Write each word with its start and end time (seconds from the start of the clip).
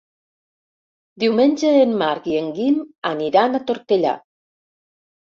Diumenge 1.23 1.73
en 1.81 1.91
Marc 2.01 2.29
i 2.31 2.37
en 2.39 2.47
Guim 2.55 2.79
aniran 3.09 3.53
a 3.53 3.61
Tortellà. 3.69 4.15